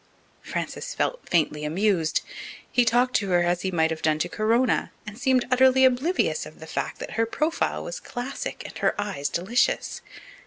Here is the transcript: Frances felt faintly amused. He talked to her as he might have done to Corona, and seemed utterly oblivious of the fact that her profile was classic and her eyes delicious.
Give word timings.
Frances 0.41 0.95
felt 0.95 1.29
faintly 1.29 1.63
amused. 1.63 2.21
He 2.71 2.85
talked 2.85 3.15
to 3.17 3.29
her 3.29 3.43
as 3.43 3.61
he 3.61 3.69
might 3.69 3.91
have 3.91 4.01
done 4.01 4.17
to 4.17 4.27
Corona, 4.29 4.91
and 5.05 5.15
seemed 5.15 5.45
utterly 5.51 5.85
oblivious 5.85 6.47
of 6.47 6.59
the 6.59 6.65
fact 6.65 6.97
that 6.97 7.11
her 7.21 7.27
profile 7.27 7.83
was 7.83 7.99
classic 7.99 8.63
and 8.65 8.75
her 8.79 8.99
eyes 8.99 9.29
delicious. 9.29 10.01